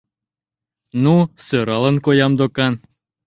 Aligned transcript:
Ну, 1.03 1.15
сӧралын 1.45 1.95
коям 2.05 2.33
докан. 2.39 2.73